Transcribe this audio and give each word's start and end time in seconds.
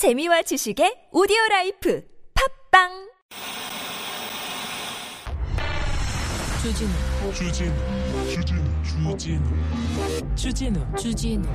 재미와 0.00 0.40
지식의 0.40 1.12
오디오 1.12 1.36
라이프. 1.50 2.02
팝빵! 2.32 2.88
주진우. 6.62 6.90
주진우 7.34 7.74
주진우 8.24 8.80
주진우. 9.12 9.44
주진우 10.34 10.96
주진우. 10.96 11.46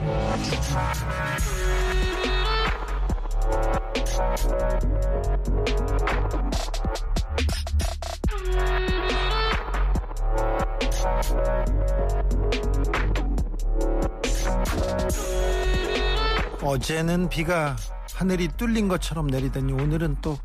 어제는 16.61 17.27
비가 17.29 17.75
하늘이 18.15 18.47
뚫린 18.57 18.87
것처럼 18.87 19.27
내리더니 19.27 19.73
오늘은 19.73 20.17
또 20.21 20.39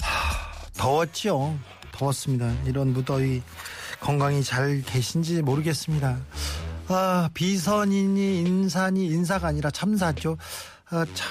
하, 0.00 0.70
더웠지요. 0.76 1.58
더웠습니다. 1.92 2.52
이런 2.66 2.92
무더위 2.92 3.42
건강히 4.00 4.42
잘 4.44 4.82
계신지 4.82 5.42
모르겠습니다. 5.42 6.18
아, 6.88 7.28
비선이니 7.34 8.40
인산이 8.40 9.06
인사가 9.06 9.48
아니라 9.48 9.70
참사죠. 9.70 10.36
아, 10.90 11.04
참, 11.14 11.30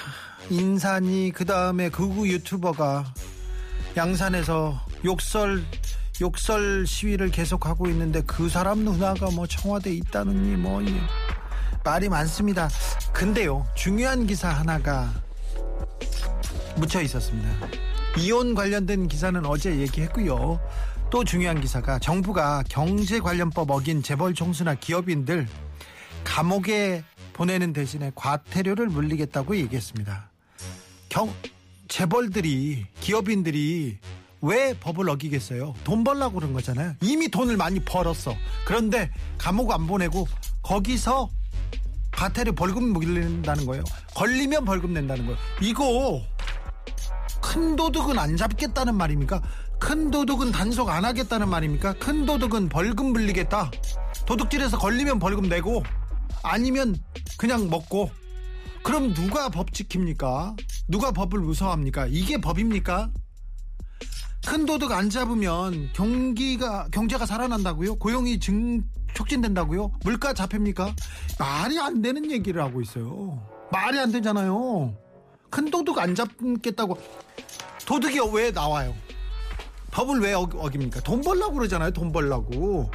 인산이 0.50 1.32
그 1.34 1.46
다음에 1.46 1.88
극우 1.88 2.26
유튜버가 2.28 3.04
양산에서 3.96 4.84
욕설 5.04 5.64
욕설 6.20 6.86
시위를 6.86 7.30
계속하고 7.30 7.88
있는데 7.88 8.22
그 8.26 8.48
사람 8.48 8.80
누나가 8.80 9.30
뭐 9.30 9.46
청와대에 9.46 9.94
있다느니 9.94 10.56
뭐 10.56 10.82
이, 10.82 10.94
말이 11.82 12.08
많습니다. 12.08 12.68
근데요 13.12 13.66
중요한 13.74 14.26
기사 14.26 14.48
하나가 14.48 15.12
묻혀 16.76 17.00
있었습니다. 17.02 17.48
이혼 18.18 18.54
관련된 18.54 19.08
기사는 19.08 19.44
어제 19.46 19.78
얘기했고요. 19.78 20.60
또 21.10 21.24
중요한 21.24 21.60
기사가 21.60 21.98
정부가 21.98 22.64
경제 22.68 23.20
관련법 23.20 23.70
어긴 23.70 24.02
재벌 24.02 24.34
총수나 24.34 24.74
기업인들 24.74 25.46
감옥에 26.24 27.04
보내는 27.32 27.72
대신에 27.72 28.12
과태료를 28.14 28.88
물리겠다고 28.88 29.56
얘기했습니다. 29.56 30.30
경 31.08 31.32
재벌들이 31.88 32.86
기업인들이 33.00 33.98
왜 34.40 34.74
법을 34.78 35.08
어기겠어요? 35.08 35.74
돈 35.84 36.04
벌라고 36.04 36.34
그런 36.34 36.52
거잖아요. 36.52 36.94
이미 37.00 37.28
돈을 37.28 37.56
많이 37.56 37.80
벌었어. 37.80 38.34
그런데 38.66 39.10
감옥 39.38 39.72
안 39.72 39.86
보내고 39.86 40.26
거기서 40.62 41.30
과태료 42.12 42.52
벌금 42.52 42.92
물린다는 42.92 43.66
거예요. 43.66 43.84
걸리면 44.14 44.64
벌금 44.64 44.92
낸다는 44.92 45.26
거예요. 45.26 45.38
이거 45.60 46.22
큰 47.44 47.76
도둑은 47.76 48.18
안 48.18 48.36
잡겠다는 48.36 48.94
말입니까? 48.96 49.42
큰 49.78 50.10
도둑은 50.10 50.50
단속 50.50 50.88
안 50.88 51.04
하겠다는 51.04 51.48
말입니까? 51.48 51.92
큰 51.98 52.24
도둑은 52.24 52.70
벌금 52.70 53.12
물리겠다. 53.12 53.70
도둑질에서 54.26 54.78
걸리면 54.78 55.18
벌금 55.18 55.48
내고 55.48 55.82
아니면 56.42 56.96
그냥 57.36 57.68
먹고 57.68 58.10
그럼 58.82 59.12
누가 59.12 59.50
법 59.50 59.70
지킵니까? 59.72 60.56
누가 60.88 61.12
법을 61.12 61.38
무서워합니까? 61.40 62.06
이게 62.08 62.40
법입니까? 62.40 63.10
큰 64.46 64.66
도둑 64.66 64.92
안 64.92 65.10
잡으면 65.10 65.90
경기가 65.92 66.88
경제가 66.92 67.26
살아난다고요? 67.26 67.96
고용이 67.96 68.40
증 68.40 68.82
촉진된다고요? 69.14 69.92
물가 70.02 70.32
잡힙니까? 70.32 70.94
말이 71.38 71.78
안 71.78 72.00
되는 72.00 72.30
얘기를 72.30 72.62
하고 72.62 72.80
있어요. 72.80 73.46
말이 73.70 73.98
안 73.98 74.10
되잖아요. 74.10 75.03
큰 75.54 75.70
도둑 75.70 76.00
안 76.00 76.16
잡겠다고 76.16 76.98
도둑이 77.86 78.18
왜 78.32 78.50
나와요? 78.50 78.92
법을 79.92 80.18
왜 80.18 80.34
어, 80.34 80.48
어깁니까? 80.52 81.00
돈 81.02 81.20
벌라고 81.20 81.54
그러잖아요. 81.54 81.92
돈 81.92 82.10
벌라고. 82.10 82.90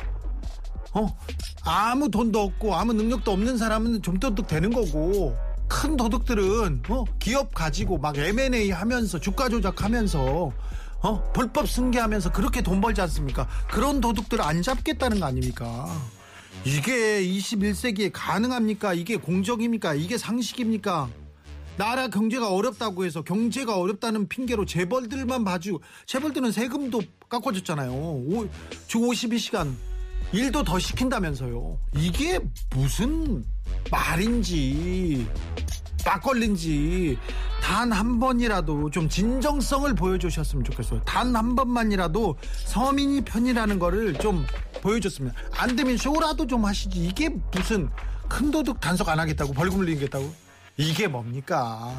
어 0.91 1.17
아무 1.63 2.11
돈도 2.11 2.37
없고 2.41 2.75
아무 2.75 2.91
능력도 2.91 3.31
없는 3.31 3.57
사람은 3.57 4.01
좀 4.01 4.19
도둑 4.19 4.47
되는 4.47 4.71
거고 4.73 5.37
큰 5.69 5.95
도둑들은 5.95 6.83
어 6.89 7.05
기업 7.19 7.53
가지고 7.53 7.97
막 7.97 8.17
M&A 8.17 8.71
하면서 8.71 9.17
주가 9.19 9.47
조작하면서 9.47 10.51
어 11.01 11.31
불법 11.31 11.69
승계하면서 11.69 12.33
그렇게 12.33 12.61
돈 12.61 12.81
벌지 12.81 12.99
않습니까? 12.99 13.47
그런 13.71 14.01
도둑들 14.01 14.41
안 14.41 14.61
잡겠다는 14.61 15.21
거 15.21 15.27
아닙니까? 15.27 15.87
이게 16.65 17.23
21세기에 17.23 18.09
가능합니까? 18.11 18.93
이게 18.95 19.15
공정입니까? 19.15 19.93
이게 19.93 20.17
상식입니까? 20.17 21.07
나라 21.79 22.09
경제가 22.09 22.51
어렵다고 22.53 23.05
해서 23.05 23.21
경제가 23.21 23.77
어렵다는 23.77 24.27
핑계로 24.27 24.65
재벌들만 24.65 25.45
봐주고 25.45 25.81
재벌들은 26.07 26.51
세금도 26.51 27.01
깎아줬잖아요. 27.29 27.89
오, 27.93 28.49
주 28.85 28.99
52시간 28.99 29.73
일도 30.33 30.65
더 30.65 30.77
시킨다면서요. 30.77 31.79
이게 31.95 32.37
무슨 32.75 33.45
말인지 33.89 35.25
막걸린지 36.05 37.17
단 37.61 37.93
한 37.93 38.19
번이라도 38.19 38.89
좀 38.91 39.07
진정성을 39.07 39.95
보여주셨으면 39.95 40.65
좋겠어요. 40.65 41.01
단 41.03 41.33
한 41.33 41.55
번만이라도 41.55 42.35
서민이 42.65 43.21
편이라는 43.21 43.79
거를 43.79 44.13
좀 44.15 44.45
보여줬으면 44.81 45.31
안 45.55 45.77
되면 45.77 45.95
쇼라도 45.95 46.45
좀 46.45 46.65
하시지. 46.65 46.99
이게 47.05 47.29
무슨 47.53 47.89
큰 48.27 48.51
도둑 48.51 48.81
단속 48.81 49.07
안 49.07 49.17
하겠다고 49.17 49.53
벌금 49.53 49.77
물리겠다고 49.77 50.48
이게 50.79 51.07
뭡니까? 51.09 51.93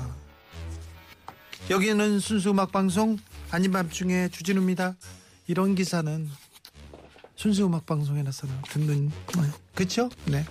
여기는 1.68 2.18
순수 2.18 2.48
음악 2.48 2.72
방송 2.72 3.18
아닌 3.50 3.72
밤중에 3.72 4.30
주진우입니다. 4.30 4.96
이런 5.46 5.74
기사는 5.74 6.26
순수 7.36 7.66
음악 7.66 7.84
방송에 7.84 8.22
나서는 8.22 8.54
듣는 8.70 9.10
그쵸? 9.74 10.08
네. 10.24 10.46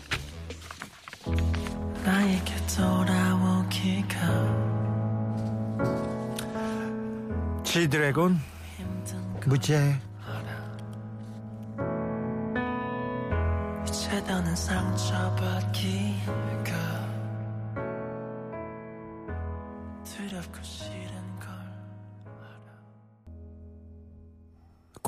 나에게 2.03 2.53
돌아오기가 2.77 4.19
지드래곤 7.63 8.39
무죄 9.47 9.99
이제 13.87 14.23
더는 14.23 14.55
상처받기가 14.55 16.29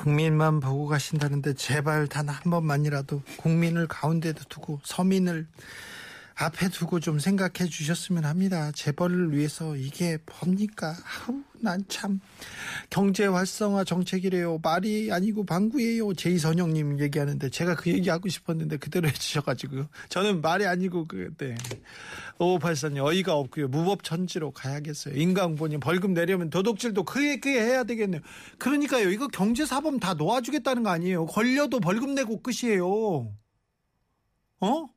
국민만 0.01 0.59
보고 0.59 0.87
가신다는데 0.87 1.53
제발 1.53 2.07
단 2.07 2.27
한 2.31 2.49
번만이라도 2.49 3.21
국민을 3.37 3.87
가운데도 3.87 4.45
두고 4.49 4.79
서민을 4.83 5.45
앞에 6.35 6.69
두고 6.69 6.99
좀 6.99 7.19
생각해 7.19 7.69
주셨으면 7.69 8.25
합니다. 8.25 8.71
재벌을 8.73 9.31
위해서 9.35 9.75
이게 9.75 10.17
뭡니까? 10.39 10.95
아우, 11.27 11.43
난 11.61 11.85
참 11.87 12.19
경제 12.89 13.25
활성화 13.25 13.83
정책이래요. 13.83 14.59
말이 14.63 15.11
아니고 15.11 15.45
방구예요. 15.45 16.13
제이선영님 16.13 16.99
얘기하는데 16.99 17.49
제가 17.49 17.75
그 17.75 17.91
얘기 17.91 18.09
하고 18.09 18.29
싶었는데 18.29 18.77
그대로 18.77 19.07
해주셔가지고요. 19.07 19.87
저는 20.09 20.41
말이 20.41 20.65
아니고 20.65 21.05
그때 21.07 21.55
5584님 22.39 23.03
어이가 23.05 23.33
없고요. 23.35 23.67
무법천지로 23.67 24.51
가야겠어요. 24.51 25.15
인강보님 25.15 25.79
벌금 25.79 26.13
내려면 26.13 26.49
도둑질도 26.49 27.03
크게 27.03 27.39
크게 27.39 27.61
해야 27.61 27.83
되겠네요. 27.83 28.21
그러니까요. 28.57 29.09
이거 29.09 29.27
경제사범 29.27 29.99
다 29.99 30.13
놓아주겠다는 30.13 30.83
거 30.83 30.89
아니에요. 30.89 31.25
걸려도 31.27 31.79
벌금 31.79 32.15
내고 32.15 32.41
끝이에요. 32.41 33.31
어? 34.61 34.87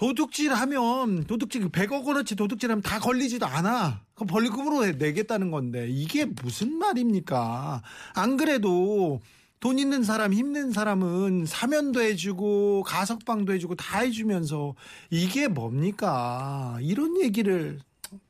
도둑질 0.00 0.54
하면 0.54 1.24
도둑질 1.24 1.68
100억 1.68 2.06
원어치 2.06 2.34
도둑질 2.34 2.70
하면 2.70 2.80
다 2.80 2.98
걸리지도 2.98 3.44
않아. 3.44 4.00
그럼 4.14 4.28
벌금으로 4.28 4.92
내겠다는 4.92 5.50
건데 5.50 5.88
이게 5.90 6.24
무슨 6.24 6.78
말입니까? 6.78 7.82
안 8.14 8.38
그래도 8.38 9.20
돈 9.60 9.78
있는 9.78 10.02
사람 10.02 10.32
힘든 10.32 10.72
사람은 10.72 11.44
사면도 11.44 12.00
해주고 12.00 12.84
가석방도 12.84 13.52
해주고 13.52 13.74
다 13.74 13.98
해주면서 13.98 14.74
이게 15.10 15.48
뭡니까? 15.48 16.78
이런 16.80 17.20
얘기를 17.20 17.78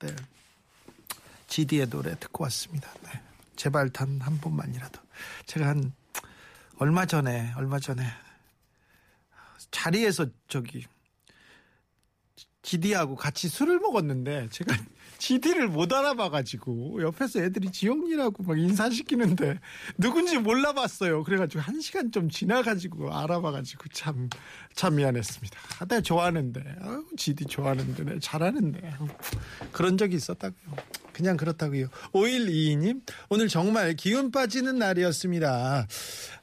네. 0.01 0.09
GD의 1.47 1.89
노래 1.89 2.19
듣고 2.19 2.43
왔습니다. 2.43 2.93
네. 3.05 3.11
제발 3.55 3.91
단 3.91 4.21
한 4.21 4.41
번만이라도 4.41 5.01
제가 5.47 5.69
한 5.69 5.93
얼마 6.79 7.07
전에 7.07 7.53
얼마 7.57 7.79
전에 7.79 8.03
자리에서 9.71 10.27
저기 10.49 10.85
지디하고 12.63 13.17
같이 13.17 13.49
술을 13.49 13.79
먹었는데 13.81 14.49
제가 14.51 14.75
지디를 15.19 15.69
못 15.69 15.93
알아봐가지고 15.93 17.03
옆에서 17.03 17.41
애들이 17.43 17.71
지영이라고 17.71 18.43
막 18.43 18.59
인사시키는데 18.59 19.59
누군지 19.99 20.39
몰라봤어요. 20.39 21.25
그래가지고 21.25 21.61
한 21.63 21.81
시간 21.81 22.11
좀 22.11 22.31
지나가지고 22.31 23.15
알아봐가지고 23.15 23.85
참, 23.93 24.31
참 24.75 24.97
미안했습니다. 24.97 25.59
아, 25.81 25.85
내가 25.85 26.01
좋아하는데. 26.01 26.63
아유, 26.81 27.05
지디 27.19 27.45
좋아하는데. 27.47 28.03
내가 28.05 28.19
잘하는데. 28.21 28.95
그런 29.73 29.99
적이 29.99 30.17
있었다고요. 30.17 30.77
그냥 31.13 31.37
그렇다고요. 31.37 31.89
5122님, 32.13 33.03
오늘 33.29 33.49
정말 33.49 33.93
기운 33.95 34.31
빠지는 34.31 34.79
날이었습니다. 34.79 35.87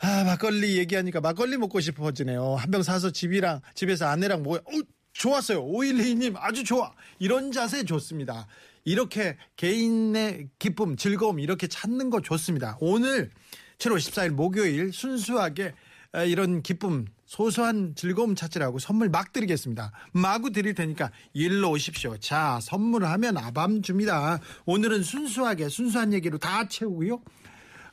아, 0.02 0.24
막걸리 0.24 0.78
얘기하니까 0.78 1.20
막걸리 1.20 1.58
먹고 1.58 1.80
싶어지네요. 1.80 2.56
한 2.56 2.70
병 2.70 2.84
사서 2.84 3.10
집이랑, 3.12 3.62
집에서 3.74 4.06
아내랑 4.08 4.44
뭐, 4.44 4.58
어, 4.58 4.72
좋았어요. 5.18 5.66
5122님, 5.66 6.36
아주 6.38 6.64
좋아. 6.64 6.92
이런 7.20 7.52
자세 7.52 7.84
좋습니다. 7.84 8.48
이렇게 8.86 9.38
개인의 9.58 10.50
기쁨, 10.60 10.96
즐거움, 10.96 11.40
이렇게 11.40 11.68
찾는 11.68 12.10
거 12.10 12.22
좋습니다. 12.22 12.78
오늘 12.80 13.32
7월 13.80 13.98
14일 13.98 14.30
목요일 14.30 14.94
순수하게 14.94 15.74
아, 16.14 16.24
이런 16.24 16.64
기쁨, 16.64 17.06
소소한 17.26 17.94
즐거움 17.96 18.34
찾으라고 18.34 18.80
선물 18.80 19.10
막 19.10 19.34
드리겠습니다. 19.34 19.92
마구 20.14 20.52
드릴 20.52 20.74
테니까 20.74 21.12
일로 21.34 21.72
오십시오. 21.72 22.18
자, 22.18 22.60
선물을 22.62 23.10
하면 23.10 23.38
아밤 23.38 23.82
줍니다. 23.82 24.40
오늘은 24.66 25.04
순수하게 25.04 25.68
순수한 25.68 26.14
얘기로 26.14 26.38
다 26.38 26.68
채우고요. 26.68 27.22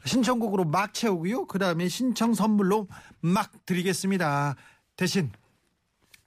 신청곡으로 0.04 0.64
막 0.66 0.94
채우고요. 0.94 1.46
그 1.46 1.58
다음에 1.58 1.88
신청 1.88 2.34
선물로 2.34 2.86
막 3.20 3.50
드리겠습니다. 3.66 4.54
대신 4.96 5.32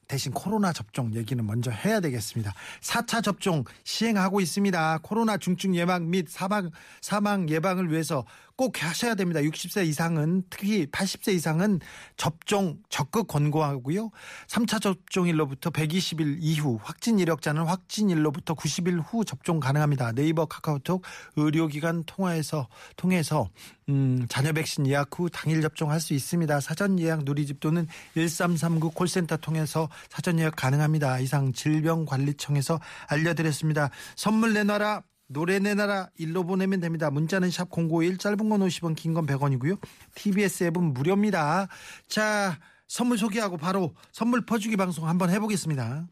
대신 0.07 0.31
코로나 0.31 0.71
접종 0.71 1.13
얘기는 1.13 1.45
먼저 1.45 1.69
해야 1.69 2.00
되겠습니다. 2.00 2.54
4차 2.81 3.21
접종 3.21 3.65
시행하고 3.83 4.39
있습니다. 4.39 5.00
코로나 5.01 5.38
중증 5.38 5.75
예방 5.75 6.09
및 6.09 6.27
사망, 6.30 6.71
사망 7.01 7.50
예방을 7.50 7.92
위해서 7.92 8.25
꼭 8.57 8.83
하셔야 8.83 9.13
됩니다. 9.13 9.39
60세 9.39 9.86
이상은 9.86 10.44
특히 10.50 10.88
80세 10.88 11.33
이상은 11.36 11.80
접종 12.18 12.80
적극 12.89 13.27
권고하고요. 13.27 14.09
3차 14.48 14.81
접종일로부터 14.81 15.69
120일 15.69 16.38
이후 16.39 16.80
확진 16.81 17.19
이력자는 17.19 17.63
확진일로부터 17.65 18.56
90일 18.56 19.04
후 19.06 19.24
접종 19.24 19.59
가능합니다. 19.59 20.12
네이버 20.13 20.45
카카오톡 20.48 21.04
의료기관 21.36 22.06
통화해서 22.06 22.68
통해서 22.95 23.48
음, 23.89 24.25
자녀 24.27 24.51
백신 24.51 24.88
예약 24.88 25.18
후 25.18 25.30
당일 25.30 25.62
접종할 25.62 26.01
수 26.01 26.15
있습니다. 26.15 26.59
사전 26.59 27.00
예약 27.00 27.25
누리집 27.25 27.59
또는 27.59 27.88
1339 28.15 28.89
콜센터 28.89 29.38
통해서 29.38 29.88
사전 30.09 30.39
예약 30.39 30.56
가능합니다. 30.56 31.19
이상 31.19 31.54
질병관리청에서 31.54 32.80
알려드렸습니다. 33.07 33.92
선물 34.15 34.54
내놔라. 34.54 35.04
노래 35.28 35.60
내놔라 35.60 36.10
일로 36.16 36.44
보내면 36.46 36.80
됩니다. 36.80 37.10
문자는 37.10 37.52
샵 37.52 37.68
051 37.70 38.18
짧은 38.18 38.50
건 38.50 38.62
50원 38.62 38.96
긴 38.96 39.14
건 39.14 39.26
100원이고요. 39.26 39.80
TBS 40.16 40.66
앱은 40.66 40.94
무료입니다. 40.94 41.68
자 42.08 42.60
선물 42.88 43.18
소개하고 43.18 43.58
바로 43.58 43.94
선물 44.12 44.46
퍼주기 44.46 44.78
방송 44.78 45.08
한번 45.08 45.30
해보겠습니다. 45.30 46.08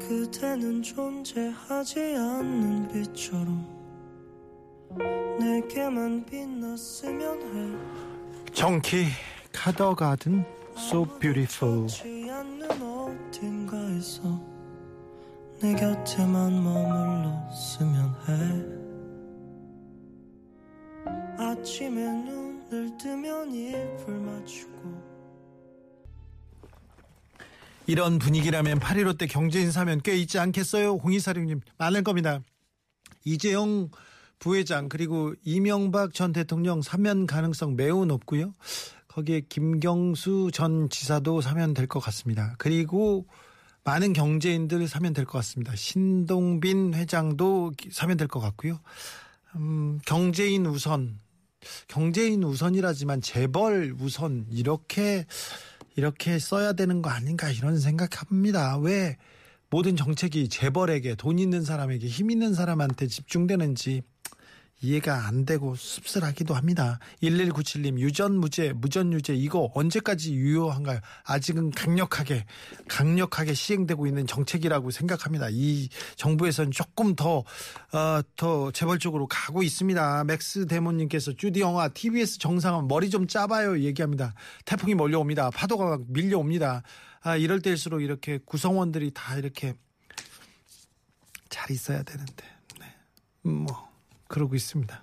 그대는 0.00 0.82
존재하지 0.82 2.00
않는 2.16 2.88
빛처럼 2.88 3.77
내게만 5.38 6.26
빛났으면 6.26 7.40
해 7.40 8.52
정키 8.52 9.06
카더가든 9.52 10.44
So 10.76 11.06
Beautiful 11.18 11.86
내 15.60 15.74
곁에만 15.74 16.62
머물렀으면 16.62 18.14
해 18.28 18.32
아침에 21.42 22.00
눈을 22.00 22.96
뜨면 22.98 23.52
입을 23.52 24.14
맞추고 24.20 25.18
이런 27.86 28.18
분위기라면 28.18 28.80
8.15 28.80 29.18
때 29.18 29.26
경제인 29.26 29.70
사면 29.72 30.00
꽤 30.02 30.14
있지 30.16 30.38
않겠어요? 30.38 30.96
홍의사령님 30.96 31.62
많을 31.78 32.04
겁니다. 32.04 32.40
이재용 33.24 33.90
부회장 34.38 34.88
그리고 34.88 35.34
이명박 35.44 36.14
전 36.14 36.32
대통령 36.32 36.82
사면 36.82 37.26
가능성 37.26 37.76
매우 37.76 38.04
높고요. 38.04 38.52
거기에 39.08 39.42
김경수 39.48 40.50
전 40.52 40.88
지사도 40.90 41.40
사면 41.40 41.74
될 41.74 41.86
것 41.86 42.00
같습니다. 42.00 42.54
그리고 42.58 43.26
많은 43.84 44.12
경제인들 44.12 44.86
사면 44.86 45.12
될 45.12 45.24
것 45.24 45.38
같습니다. 45.38 45.74
신동빈 45.74 46.94
회장도 46.94 47.72
사면 47.90 48.16
될 48.16 48.28
것 48.28 48.38
같고요. 48.40 48.78
음, 49.56 49.98
경제인 50.06 50.66
우선, 50.66 51.18
경제인 51.88 52.44
우선이라지만 52.44 53.22
재벌 53.22 53.94
우선 53.98 54.46
이렇게 54.52 55.24
이렇게 55.96 56.38
써야 56.38 56.74
되는 56.74 57.02
거 57.02 57.10
아닌가 57.10 57.50
이런 57.50 57.78
생각합니다. 57.80 58.78
왜 58.78 59.16
모든 59.70 59.96
정책이 59.96 60.48
재벌에게 60.48 61.14
돈 61.16 61.38
있는 61.38 61.64
사람에게 61.64 62.06
힘 62.06 62.30
있는 62.30 62.54
사람한테 62.54 63.06
집중되는지 63.08 64.02
이해가 64.80 65.26
안 65.26 65.44
되고 65.44 65.74
씁쓸하기도 65.74 66.54
합니다. 66.54 66.98
1197님 67.22 67.98
유전무죄 67.98 68.74
무전유죄 68.74 69.34
이거 69.34 69.70
언제까지 69.74 70.34
유효한가요? 70.34 71.00
아직은 71.24 71.72
강력하게 71.72 72.44
강력하게 72.88 73.54
시행되고 73.54 74.06
있는 74.06 74.26
정책이라고 74.26 74.90
생각합니다. 74.90 75.48
이 75.50 75.88
정부에서는 76.16 76.70
조금 76.70 77.16
더 77.16 77.38
어, 77.38 78.20
더 78.36 78.70
재벌 78.70 78.98
쪽으로 78.98 79.26
가고 79.26 79.62
있습니다. 79.62 80.24
맥스 80.24 80.66
대모님께서 80.66 81.32
주디 81.32 81.60
영화 81.60 81.88
TBS 81.88 82.38
정상은 82.38 82.86
머리 82.86 83.10
좀 83.10 83.26
짜봐요 83.26 83.80
얘기합니다. 83.80 84.34
태풍이 84.64 84.94
몰려옵니다. 84.94 85.50
파도가 85.50 85.84
막 85.84 86.02
밀려옵니다. 86.08 86.82
아, 87.22 87.36
이럴 87.36 87.60
때일수록 87.60 88.02
이렇게 88.02 88.38
구성원들이 88.44 89.10
다 89.12 89.36
이렇게 89.36 89.74
잘 91.48 91.70
있어야 91.70 92.02
되는데 92.02 92.44
네. 92.78 92.86
뭐 93.42 93.87
그러고 94.28 94.54
있습니다. 94.54 95.02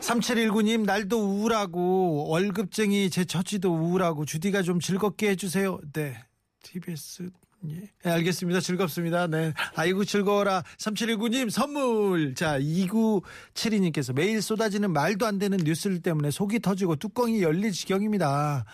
3719님, 0.00 0.84
날도 0.84 1.18
우울하고, 1.18 2.28
월급쟁이 2.28 3.10
제 3.10 3.24
처지도 3.24 3.72
우울하고, 3.72 4.24
주디가 4.24 4.62
좀 4.62 4.80
즐겁게 4.80 5.28
해주세요. 5.30 5.78
네. 5.92 6.16
TBS, 6.62 7.28
예. 7.68 7.74
네, 8.02 8.10
알겠습니다. 8.10 8.60
즐겁습니다. 8.60 9.26
네. 9.26 9.52
아이고, 9.76 10.04
즐거워라. 10.04 10.64
3719님, 10.78 11.50
선물! 11.50 12.34
자, 12.34 12.58
2972님께서 12.58 14.14
매일 14.14 14.40
쏟아지는 14.40 14.92
말도 14.92 15.26
안 15.26 15.38
되는 15.38 15.58
뉴스들 15.58 16.00
때문에 16.00 16.30
속이 16.30 16.60
터지고 16.60 16.96
뚜껑이 16.96 17.42
열릴 17.42 17.72
지경입니다. 17.72 18.64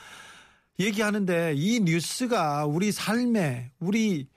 얘기하는데, 0.78 1.54
이 1.56 1.80
뉴스가 1.80 2.66
우리 2.66 2.92
삶에, 2.92 3.72
우리 3.80 4.28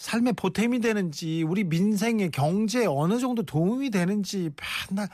삶의 0.00 0.32
보탬이 0.32 0.80
되는지 0.80 1.42
우리 1.42 1.62
민생의 1.62 2.30
경제에 2.30 2.86
어느 2.86 3.18
정도 3.18 3.42
도움이 3.42 3.90
되는지 3.90 4.50
맨날 4.88 5.10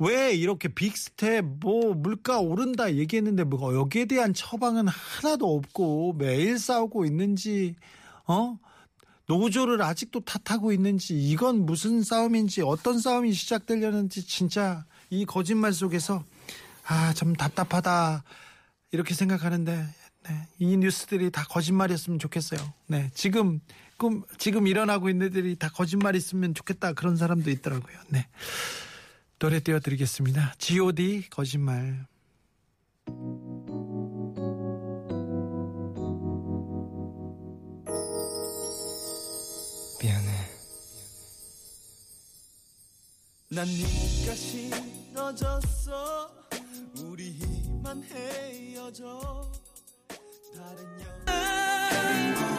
왜 0.00 0.34
이렇게 0.34 0.66
빅스텝 0.66 1.44
뭐 1.60 1.94
물가 1.94 2.40
오른다 2.40 2.92
얘기했는데 2.92 3.44
뭐 3.44 3.72
여기에 3.72 4.06
대한 4.06 4.34
처방은 4.34 4.88
하나도 4.88 5.54
없고 5.54 6.14
매일 6.14 6.58
싸우고 6.58 7.04
있는지 7.04 7.76
어 8.26 8.58
노조를 9.28 9.80
아직도 9.80 10.20
탓하고 10.24 10.72
있는지 10.72 11.14
이건 11.16 11.64
무슨 11.64 12.02
싸움인지 12.02 12.62
어떤 12.62 12.98
싸움이 12.98 13.32
시작되려는지 13.32 14.26
진짜 14.26 14.84
이 15.08 15.24
거짓말 15.24 15.72
속에서 15.72 16.24
아 16.88 17.12
좀 17.14 17.32
답답하다 17.34 18.24
이렇게 18.90 19.14
생각하는데 19.14 19.86
네, 20.28 20.48
이 20.58 20.76
뉴스들이 20.76 21.30
다 21.30 21.44
거짓말이었으면 21.48 22.18
좋겠어요. 22.18 22.60
네, 22.88 23.08
지금 23.14 23.60
지금 23.96 24.22
지금 24.36 24.66
일어나고 24.66 25.08
있는 25.08 25.28
애들이 25.28 25.56
다 25.56 25.70
거짓말 25.70 26.16
있으면 26.16 26.52
좋겠다 26.52 26.92
그런 26.92 27.16
사람도 27.16 27.48
있더라고요. 27.50 27.96
네, 28.08 28.28
노래 29.38 29.60
띄워드리겠습니다. 29.60 30.54
G.O.D 30.58 31.30
거짓말. 31.30 32.06
미안해 40.02 40.30
난 43.48 43.66
네가 43.66 44.34
싫어졌어 44.34 46.30
우리 47.02 47.30
힘만 47.30 48.02
헤어져 48.02 49.50
다른 50.54 50.84
여 51.00 52.55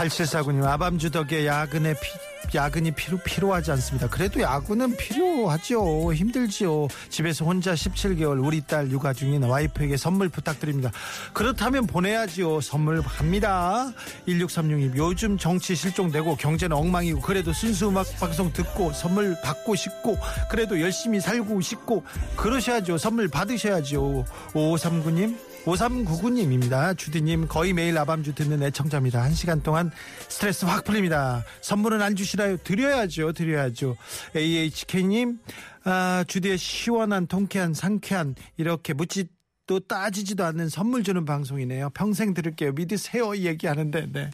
8749님 0.00 0.64
아밤주 0.64 1.10
덕에 1.10 1.46
야근에 1.46 1.92
피, 1.92 2.56
야근이 2.56 2.92
필요, 2.92 3.18
필요하지 3.18 3.70
않습니다. 3.72 4.08
그래도 4.08 4.40
야근은 4.40 4.96
필요하죠. 4.96 6.14
힘들지요. 6.14 6.88
집에서 7.10 7.44
혼자 7.44 7.74
17개월 7.74 8.42
우리 8.44 8.62
딸 8.62 8.90
육아 8.90 9.12
중인 9.12 9.42
와이프에게 9.42 9.98
선물 9.98 10.30
부탁드립니다. 10.30 10.90
그렇다면 11.34 11.86
보내야지요. 11.86 12.62
선물 12.62 13.02
갑니다. 13.02 13.92
1636님 14.26 14.96
요즘 14.96 15.36
정치 15.36 15.74
실종되고 15.74 16.36
경제는 16.36 16.74
엉망이고 16.74 17.20
그래도 17.20 17.52
순수 17.52 17.88
음악 17.88 18.06
방송 18.18 18.50
듣고 18.52 18.92
선물 18.92 19.36
받고 19.42 19.74
싶고 19.74 20.16
그래도 20.50 20.80
열심히 20.80 21.20
살고 21.20 21.60
싶고 21.60 22.04
그러셔야죠. 22.36 22.96
선물 22.96 23.28
받으셔야죠. 23.28 24.24
5539님 24.54 25.49
5399님입니다. 25.64 26.96
주디님 26.96 27.48
거의 27.48 27.72
매일 27.72 27.98
아밤주 27.98 28.34
듣는 28.34 28.62
애청자입니다. 28.62 29.22
한 29.22 29.34
시간 29.34 29.62
동안 29.62 29.90
스트레스 30.28 30.64
확 30.64 30.84
풀립니다. 30.84 31.44
선물은 31.60 32.00
안 32.02 32.16
주시나요? 32.16 32.56
드려야죠. 32.58 33.32
드려야죠. 33.32 33.96
AHK님, 34.34 35.38
아, 35.84 36.24
주디의 36.26 36.58
시원한, 36.58 37.26
통쾌한, 37.26 37.74
상쾌한, 37.74 38.34
이렇게 38.56 38.92
묻지도 38.92 39.80
따지지도 39.86 40.44
않는 40.44 40.68
선물 40.68 41.04
주는 41.04 41.24
방송이네요. 41.24 41.90
평생 41.90 42.34
들을게요. 42.34 42.72
믿으세요. 42.72 43.36
얘기하는데, 43.36 44.08
네. 44.12 44.30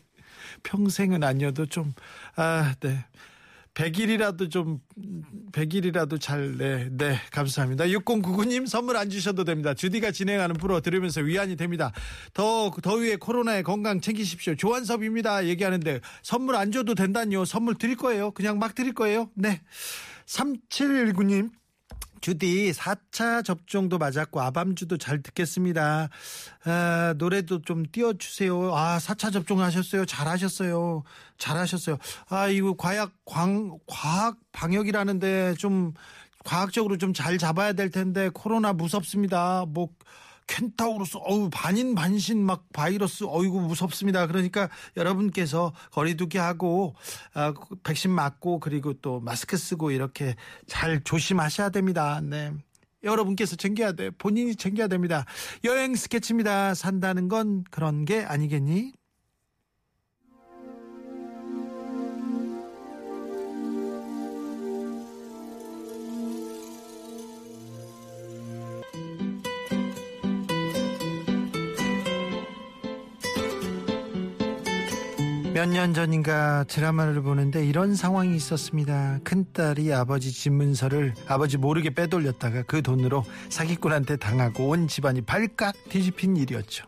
평생은 0.62 1.22
아니어도 1.22 1.66
좀, 1.66 1.92
아, 2.36 2.74
네. 2.80 3.04
100일이라도 3.76 4.50
좀 4.50 4.80
100일이라도 5.52 6.18
잘 6.18 6.56
네, 6.56 6.88
네, 6.90 7.20
감사합니다. 7.30 7.84
6099님 7.84 8.66
선물 8.66 8.96
안 8.96 9.10
주셔도 9.10 9.44
됩니다. 9.44 9.74
주디가 9.74 10.10
진행하는 10.12 10.56
프로 10.56 10.80
들으면서 10.80 11.20
위안이 11.20 11.56
됩니다. 11.56 11.92
더 12.32 12.70
더위에 12.82 13.16
코로나에 13.16 13.62
건강 13.62 14.00
챙기십시오. 14.00 14.54
조한섭입니다. 14.56 15.46
얘기하는데 15.46 16.00
선물 16.22 16.56
안 16.56 16.72
줘도 16.72 16.94
된다니요. 16.94 17.44
선물 17.44 17.74
드릴 17.74 17.96
거예요. 17.96 18.30
그냥 18.30 18.58
막 18.58 18.74
드릴 18.74 18.94
거예요. 18.94 19.30
네. 19.34 19.60
3719님 20.24 21.50
주디 22.26 22.72
4차 22.72 23.44
접종도 23.44 23.98
맞았고 23.98 24.40
아밤주도 24.40 24.96
잘 24.96 25.22
듣겠습니다. 25.22 26.08
아, 26.64 27.14
노래도 27.18 27.62
좀 27.62 27.84
띄워주세요. 27.86 28.74
아 28.74 28.98
4차 28.98 29.32
접종하셨어요. 29.32 30.04
잘하셨어요. 30.06 31.04
잘하셨어요. 31.38 31.98
아 32.28 32.48
이거 32.48 32.74
과학 32.76 33.12
광 33.24 33.78
과학 33.86 34.38
방역이라는데 34.50 35.54
좀 35.54 35.94
과학적으로 36.44 36.96
좀 36.98 37.12
잘 37.12 37.38
잡아야 37.38 37.72
될 37.74 37.90
텐데 37.90 38.28
코로나 38.34 38.72
무섭습니다. 38.72 39.64
뭐 39.68 39.88
켄타우로스 40.46 41.18
어우 41.18 41.50
반인 41.50 41.94
반신 41.94 42.44
막 42.44 42.64
바이러스 42.72 43.24
어이구 43.26 43.60
무섭습니다. 43.60 44.26
그러니까 44.26 44.68
여러분께서 44.96 45.72
거리두기 45.92 46.38
하고 46.38 46.94
아, 47.34 47.52
백신 47.82 48.10
맞고 48.10 48.60
그리고 48.60 48.94
또 48.94 49.20
마스크 49.20 49.56
쓰고 49.56 49.90
이렇게 49.90 50.36
잘 50.66 51.02
조심하셔야 51.02 51.70
됩니다. 51.70 52.20
네. 52.22 52.52
여러분께서 53.02 53.56
챙겨야 53.56 53.92
돼. 53.92 54.10
본인이 54.10 54.56
챙겨야 54.56 54.88
됩니다. 54.88 55.24
여행 55.64 55.94
스케치입니다. 55.94 56.74
산다는 56.74 57.28
건 57.28 57.64
그런 57.70 58.04
게 58.04 58.22
아니겠니? 58.22 58.92
몇 75.56 75.70
년 75.70 75.94
전인가 75.94 76.64
드라마를 76.64 77.22
보는데 77.22 77.64
이런 77.64 77.94
상황이 77.94 78.36
있었습니다. 78.36 79.20
큰딸이 79.24 79.90
아버지 79.90 80.30
집문서를 80.30 81.14
아버지 81.26 81.56
모르게 81.56 81.94
빼돌렸다가 81.94 82.64
그 82.64 82.82
돈으로 82.82 83.24
사기꾼한테 83.48 84.16
당하고 84.16 84.68
온 84.68 84.86
집안이 84.86 85.22
발칵 85.22 85.88
뒤집힌 85.88 86.36
일이었죠. 86.36 86.84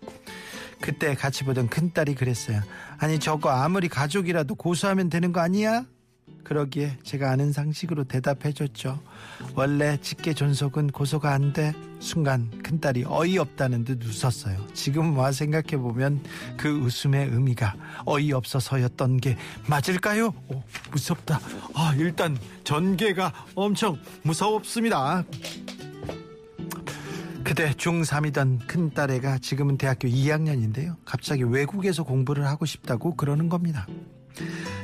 그때 0.82 1.14
같이 1.14 1.44
보던 1.44 1.70
큰딸이 1.70 2.14
그랬어요. 2.14 2.60
아니 2.98 3.18
저거 3.18 3.48
아무리 3.48 3.88
가족이라도 3.88 4.54
고소하면 4.54 5.08
되는 5.08 5.32
거 5.32 5.40
아니야? 5.40 5.86
그러기에 6.48 6.96
제가 7.02 7.30
아는 7.30 7.52
상식으로 7.52 8.04
대답해줬죠. 8.04 8.98
원래 9.54 9.98
직계 10.00 10.32
존속은 10.32 10.88
고소가 10.88 11.34
안 11.34 11.52
돼. 11.52 11.74
순간 12.00 12.50
큰딸이 12.62 13.04
어이없다는 13.06 13.84
듯 13.84 14.02
웃었어요. 14.02 14.66
지금 14.72 15.18
와 15.18 15.30
생각해보면 15.30 16.22
그 16.56 16.70
웃음의 16.70 17.28
의미가 17.28 17.74
어이없어서였던 18.06 19.18
게 19.18 19.36
맞을까요? 19.68 20.32
오, 20.48 20.62
무섭다. 20.90 21.38
아, 21.74 21.94
일단 21.98 22.38
전개가 22.64 23.30
엄청 23.54 23.98
무섭습니다. 24.22 25.24
그때 27.44 27.72
중3이던 27.72 28.66
큰딸애가 28.66 29.38
지금은 29.38 29.76
대학교 29.76 30.08
2학년인데요. 30.08 30.96
갑자기 31.04 31.42
외국에서 31.42 32.04
공부를 32.04 32.46
하고 32.46 32.64
싶다고 32.64 33.16
그러는 33.16 33.50
겁니다. 33.50 33.86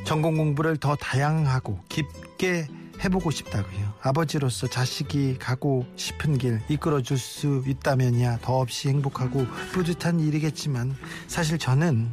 전공 0.04 0.36
공부를 0.36 0.76
더 0.76 0.94
다양하고 0.96 1.80
깊게 1.88 2.68
해보고 3.02 3.30
싶다고요. 3.30 3.94
아버지로서 4.02 4.66
자식이 4.68 5.38
가고 5.38 5.86
싶은 5.96 6.38
길 6.38 6.60
이끌어 6.68 7.02
줄 7.02 7.18
수 7.18 7.62
있다면야 7.66 8.38
더없이 8.42 8.88
행복하고 8.88 9.46
뿌듯한 9.72 10.20
일이겠지만 10.20 10.94
사실 11.26 11.58
저는 11.58 12.10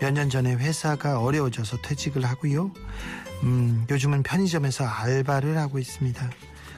몇 0.00 0.10
년 0.12 0.28
전에 0.28 0.54
회사가 0.54 1.20
어려워져서 1.20 1.78
퇴직을 1.82 2.24
하고요. 2.24 2.70
음, 3.44 3.86
요즘은 3.90 4.22
편의점에서 4.22 4.84
알바를 4.84 5.56
하고 5.58 5.78
있습니다. 5.78 6.30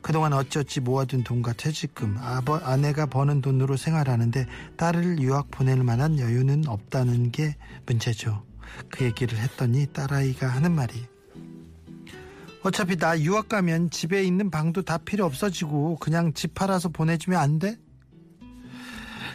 그동안 0.03 0.33
어쩌지 0.33 0.81
모아둔 0.81 1.25
돈과 1.25 1.55
퇴직금, 1.55 2.17
아버, 2.21 2.57
아내가 2.59 3.07
버는 3.07 3.41
돈으로 3.41 3.77
생활하는데 3.77 4.47
딸을 4.77 5.21
유학 5.21 5.51
보낼 5.51 5.83
만한 5.83 6.19
여유는 6.21 6.69
없다는 6.69 7.33
게 7.33 7.57
문제죠. 7.87 8.48
그 8.91 9.05
얘기를 9.05 9.39
했더니 9.39 9.87
딸아이가 9.93 10.47
하는 10.49 10.73
말이 10.75 11.07
어차피 12.63 12.97
나 12.97 13.19
유학 13.21 13.49
가면 13.49 13.91
집에 13.91 14.25
있는 14.25 14.51
방도 14.51 14.83
다 14.83 14.99
필요 14.99 15.25
없어지고 15.25 15.97
그냥 15.97 16.33
집 16.35 16.55
팔아서 16.55 16.89
보내주면 16.89 17.39
안 17.39 17.59
돼? 17.59 17.77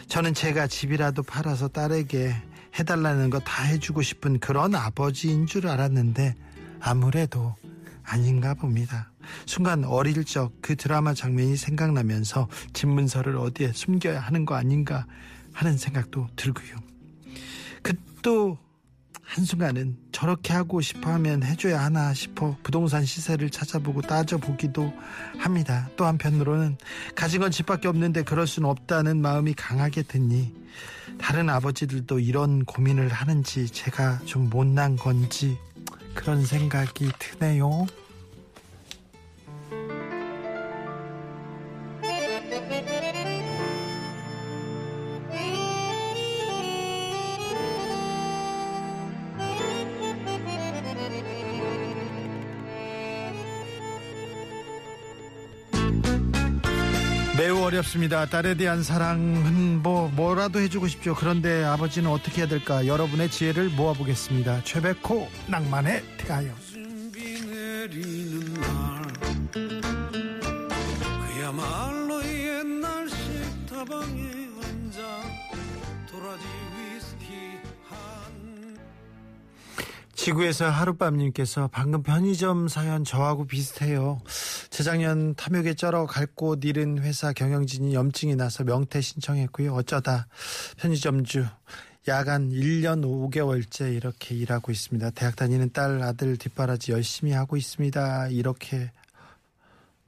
저는 0.08 0.34
제가 0.34 0.66
집이라도 0.66 1.22
팔아서 1.22 1.68
딸에게 1.68 2.34
해달라는 2.78 3.30
거 3.30 3.38
다 3.40 3.62
해주고 3.62 4.02
싶은 4.02 4.38
그런 4.40 4.74
아버지인 4.74 5.46
줄 5.46 5.66
알았는데 5.68 6.34
아무래도 6.80 7.54
아닌가 8.02 8.52
봅니다. 8.54 9.10
순간 9.46 9.84
어릴 9.84 10.24
적 10.24 10.52
그 10.60 10.76
드라마 10.76 11.14
장면이 11.14 11.56
생각나면서 11.56 12.48
집 12.74 12.88
문서를 12.88 13.36
어디에 13.38 13.72
숨겨야 13.72 14.20
하는 14.20 14.44
거 14.44 14.54
아닌가 14.54 15.06
하는 15.52 15.78
생각도 15.78 16.28
들고요. 16.36 16.76
그 17.82 17.94
또 18.22 18.56
한순간은 19.34 19.96
저렇게 20.12 20.52
하고 20.52 20.80
싶어 20.80 21.10
하면 21.14 21.42
해줘야 21.42 21.82
하나 21.82 22.14
싶어 22.14 22.56
부동산 22.62 23.04
시세를 23.04 23.50
찾아보고 23.50 24.00
따져보기도 24.02 24.92
합니다. 25.38 25.90
또 25.96 26.04
한편으로는 26.04 26.76
가진 27.16 27.40
건 27.40 27.50
집밖에 27.50 27.88
없는데 27.88 28.22
그럴 28.22 28.46
수는 28.46 28.68
없다는 28.68 29.20
마음이 29.20 29.54
강하게 29.54 30.02
드니 30.02 30.54
다른 31.18 31.50
아버지들도 31.50 32.20
이런 32.20 32.64
고민을 32.64 33.08
하는지 33.08 33.68
제가 33.68 34.20
좀 34.24 34.48
못난 34.50 34.94
건지 34.94 35.58
그런 36.14 36.46
생각이 36.46 37.10
드네요. 37.18 37.86
어렵습니다. 57.74 58.26
딸에 58.26 58.54
대한 58.54 58.82
사랑은 58.82 59.82
뭐 59.82 60.08
뭐라도 60.08 60.60
해주고 60.60 60.86
싶죠. 60.88 61.14
그런데 61.14 61.64
아버지는 61.64 62.10
어떻게 62.10 62.42
해야 62.42 62.48
될까? 62.48 62.86
여러분의 62.86 63.30
지혜를 63.30 63.70
모아보겠습니다. 63.70 64.62
최백호 64.64 65.28
낭만의 65.48 66.02
한 66.28 66.54
지구에서 80.14 80.70
하룻밤님께서 80.70 81.68
방금 81.70 82.02
편의점 82.02 82.68
사연 82.68 83.04
저하고 83.04 83.46
비슷해요. 83.46 84.22
재작년 84.74 85.36
탐욕에 85.36 85.74
쩔어 85.74 86.04
갈 86.04 86.26
곳 86.34 86.64
잃은 86.64 86.98
회사 86.98 87.32
경영진이 87.32 87.94
염증이 87.94 88.34
나서 88.34 88.64
명퇴 88.64 89.00
신청했고요. 89.00 89.72
어쩌다 89.72 90.26
편의점주 90.78 91.46
야간 92.08 92.50
1년 92.50 93.04
5개월째 93.04 93.94
이렇게 93.94 94.34
일하고 94.34 94.72
있습니다. 94.72 95.10
대학 95.10 95.36
다니는 95.36 95.70
딸, 95.72 96.02
아들 96.02 96.36
뒷바라지 96.36 96.90
열심히 96.90 97.30
하고 97.30 97.56
있습니다. 97.56 98.30
이렇게 98.30 98.90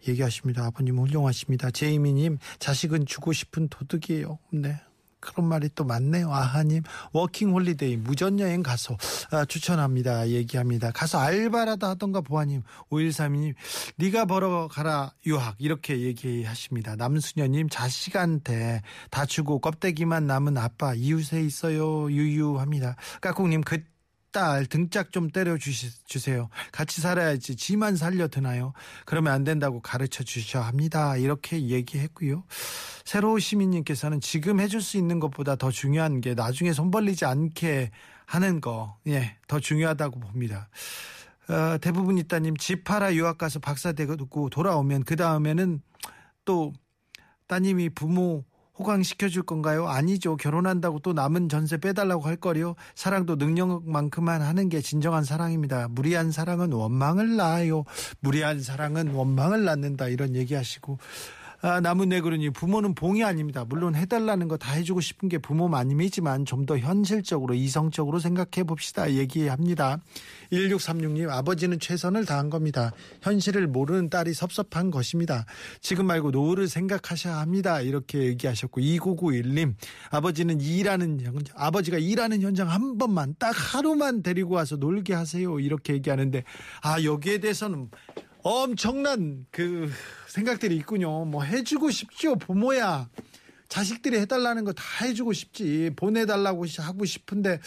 얘기하십니다. 0.09 0.65
아버님 0.65 0.99
훌륭하십니다. 0.99 1.71
제이미님, 1.71 2.39
자식은 2.59 3.07
주고 3.07 3.33
싶은 3.33 3.69
도둑이에요. 3.69 4.37
네. 4.51 4.81
그런 5.21 5.49
말이 5.49 5.69
또 5.75 5.85
많네요. 5.85 6.33
아하님, 6.33 6.83
워킹 7.13 7.53
홀리데이, 7.53 7.97
무전여행 7.97 8.63
가서 8.63 8.97
아, 9.31 9.45
추천합니다. 9.45 10.29
얘기합니다. 10.29 10.91
가서 10.93 11.19
알바라도 11.19 11.87
하던가 11.87 12.21
보아님, 12.21 12.63
5132님, 12.91 13.55
네가 13.97 14.27
벌어 14.27 14.69
가라 14.69 15.13
유학 15.27 15.57
이렇게 15.59 16.01
얘기하십니다. 16.01 16.97
남수녀님, 16.97 17.69
자식한테 17.69 18.83
다 19.11 19.27
주고 19.27 19.59
껍데기만 19.59 20.27
남은 20.27 20.57
아빠 20.59 20.95
이웃에 20.95 21.41
있어요. 21.43 22.11
유유합니다. 22.11 22.97
까꿍님, 23.21 23.63
그 23.63 23.83
딸 24.37 24.67
등짝 24.67 25.13
좀 25.13 25.31
때려 25.31 25.57
주세요. 25.57 26.51
같이 26.71 27.01
살아야지 27.01 27.57
지만 27.57 27.97
살려 27.97 28.29
드나요? 28.29 28.75
그러면 29.07 29.33
안 29.33 29.45
된다고 29.45 29.81
가르쳐 29.81 30.23
주셔야 30.25 30.67
합니다. 30.67 31.17
이렇게 31.17 31.69
얘기했고요. 31.69 32.45
새로 33.07 33.39
시민님께서는 33.39 34.21
지금 34.21 34.61
해줄 34.61 34.83
수 34.83 34.99
있는 34.99 35.21
것보다 35.21 35.57
더 35.57 35.71
중요한 35.71 36.21
게 36.21 36.35
나중에 36.35 36.75
손 36.75 36.91
벌리지 36.91 37.25
않게 37.25 37.93
하는 38.27 38.61
거, 38.61 38.99
예, 39.07 39.39
더 39.49 39.59
중요하다고 39.59 40.21
봅니다. 40.21 40.69
어, 41.49 41.79
대부분 41.79 42.19
있다님 42.19 42.59
집 42.59 42.85
팔아 42.85 43.15
유학 43.15 43.39
가서 43.39 43.59
박사 43.59 43.93
되고 43.93 44.17
돌아오면 44.51 45.05
그 45.05 45.17
다음에는 45.17 45.81
또 46.45 46.75
따님이 47.47 47.89
부모 47.89 48.45
호강시켜 48.79 49.29
줄 49.29 49.43
건가요? 49.43 49.89
아니죠. 49.89 50.37
결혼한다고 50.37 51.01
또 51.01 51.13
남은 51.13 51.49
전세 51.49 51.79
빼달라고 51.79 52.23
할 52.23 52.37
거리요. 52.37 52.75
사랑도 52.95 53.37
능력만큼만 53.37 54.43
하는 54.43 54.69
게 54.69 54.81
진정한 54.81 55.25
사랑입니다. 55.25 55.89
무리한 55.89 56.31
사랑은 56.31 56.73
원망을 56.73 57.37
낳아요. 57.37 57.85
무리한 58.21 58.61
사랑은 58.61 59.09
원망을 59.09 59.65
낳는다. 59.65 60.09
이런 60.09 60.35
얘기하시고 60.35 60.99
아, 61.67 61.81
나무네그루니 61.81 62.51
부모는 62.51 62.95
봉이 62.95 63.25
아닙니다. 63.25 63.65
물론 63.65 63.97
해달라는 63.97 64.47
거 64.47 64.57
다 64.57 64.73
해주고 64.73 65.01
싶은 65.01 65.29
게 65.29 65.39
부모 65.39 65.67
마음이지만 65.69 66.45
좀 66.45 66.65
더 66.67 66.79
현실적으로 66.79 67.55
이성적으로 67.55 68.19
생각해 68.19 68.65
봅시다. 68.67 69.13
얘기합니다. 69.13 69.99
1636님 70.53 71.29
아버지는 71.29 71.79
최선을 71.79 72.25
다한 72.25 72.51
겁니다. 72.51 72.93
현실을 73.23 73.67
모르는 73.69 74.11
딸이 74.11 74.33
섭섭한 74.35 74.91
것입니다. 74.91 75.45
지금 75.81 76.07
말고 76.07 76.31
노후를 76.33 76.67
생각하셔야 76.69 77.39
합니다. 77.39 77.81
이렇게 77.81 78.25
얘기하셨고 78.25 78.81
2991님 78.81 79.75
아버지는 80.11 80.61
일하는 80.61 81.21
아버지가 81.55 81.99
일하는 81.99 82.43
현장 82.43 82.69
한 82.71 82.97
번만 82.99 83.35
딱 83.39 83.51
하루만 83.51 84.23
데리고 84.23 84.55
와서 84.55 84.77
놀게 84.77 85.15
하세요. 85.15 85.61
이렇게 85.61 85.95
얘기하는데 85.95 86.43
아 86.83 87.03
여기에 87.03 87.39
대해서는 87.39 87.91
엄청난 88.49 89.45
그 89.51 89.91
생각들이 90.29 90.77
있군요. 90.77 91.25
뭐 91.25 91.43
해주고 91.43 91.91
싶죠, 91.91 92.37
부모야. 92.37 93.09
자식들이 93.69 94.21
해달라는 94.21 94.63
거 94.65 94.73
다 94.73 94.85
해주고 95.05 95.33
싶지. 95.33 95.91
보내달라고 95.97 96.65
하고 96.79 97.05
싶은데 97.05 97.59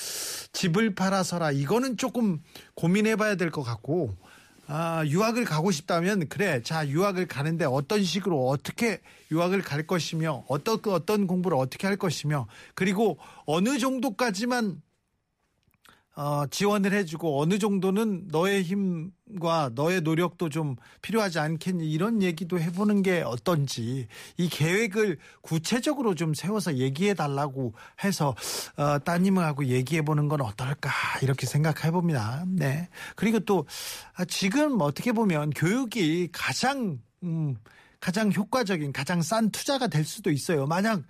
집을 0.53 0.95
팔아서라. 0.95 1.51
이거는 1.51 1.97
조금 1.97 2.41
고민해봐야 2.75 3.35
될 3.35 3.51
것 3.51 3.61
같고. 3.63 4.15
아, 4.67 5.03
유학을 5.05 5.43
가고 5.43 5.71
싶다면 5.71 6.29
그래. 6.29 6.61
자, 6.63 6.87
유학을 6.87 7.27
가는데 7.27 7.65
어떤 7.65 8.01
식으로 8.01 8.47
어떻게 8.47 9.01
유학을 9.31 9.61
갈 9.63 9.85
것이며 9.85 10.45
어떤 10.47 10.79
어떤 10.85 11.27
공부를 11.27 11.57
어떻게 11.57 11.87
할 11.87 11.97
것이며 11.97 12.47
그리고 12.75 13.17
어느 13.45 13.79
정도까지만 13.79 14.81
어, 16.19 16.45
지원을 16.47 16.91
해주고 16.91 17.41
어느 17.41 17.59
정도는 17.59 18.27
너의 18.27 18.61
힘과 18.63 19.71
너의 19.73 20.01
노력도 20.01 20.49
좀 20.49 20.75
필요하지 21.01 21.39
않겠니 21.39 21.89
이런 21.89 22.21
얘기도 22.21 22.59
해보는 22.59 23.03
게 23.03 23.21
어떤지 23.21 24.05
이 24.35 24.49
계획을 24.49 25.17
구체적으로 25.39 26.15
좀 26.15 26.33
세워서 26.33 26.75
얘기해 26.75 27.13
달라고 27.13 27.73
해서 28.03 28.35
어, 28.75 28.99
따님하고 28.99 29.67
얘기해 29.67 30.01
보는 30.01 30.27
건 30.27 30.41
어떨까 30.41 30.91
이렇게 31.21 31.45
생각해 31.45 31.89
봅니다. 31.91 32.43
네 32.49 32.89
그리고 33.15 33.39
또 33.39 33.65
아, 34.15 34.25
지금 34.25 34.81
어떻게 34.81 35.13
보면 35.13 35.51
교육이 35.51 36.33
가장 36.33 36.99
음, 37.23 37.55
가장 38.01 38.29
효과적인 38.33 38.91
가장 38.91 39.21
싼 39.21 39.51
투자가 39.51 39.87
될 39.87 40.03
수도 40.03 40.31
있어요. 40.31 40.67
만약 40.67 41.01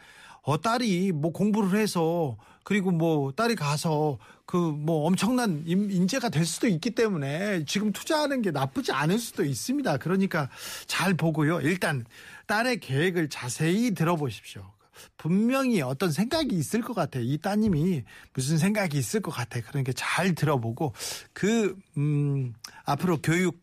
어, 0.43 0.61
딸이 0.61 1.13
뭐 1.13 1.31
공부를 1.31 1.79
해서 1.79 2.37
그리고 2.69 2.91
뭐 2.91 3.31
딸이 3.31 3.55
가서 3.55 4.19
그 4.45 4.57
뭐 4.57 5.07
엄청난 5.07 5.63
인재가 5.65 6.29
될 6.29 6.45
수도 6.45 6.67
있기 6.67 6.91
때문에 6.91 7.65
지금 7.65 7.91
투자하는 7.91 8.43
게 8.43 8.51
나쁘지 8.51 8.91
않을 8.91 9.17
수도 9.17 9.43
있습니다. 9.43 9.97
그러니까 9.97 10.49
잘 10.85 11.15
보고요. 11.15 11.61
일단 11.61 12.05
딸의 12.45 12.79
계획을 12.79 13.29
자세히 13.29 13.95
들어보십시오. 13.95 14.71
분명히 15.17 15.81
어떤 15.81 16.11
생각이 16.11 16.55
있을 16.55 16.81
것 16.81 16.93
같아요. 16.93 17.23
이 17.23 17.39
따님이 17.39 18.03
무슨 18.33 18.59
생각이 18.59 18.97
있을 18.99 19.21
것 19.21 19.31
같아요. 19.31 19.63
그러니까 19.67 19.91
잘 19.95 20.35
들어보고 20.35 20.93
그, 21.33 21.75
음, 21.97 22.53
앞으로 22.85 23.19
교육 23.21 23.59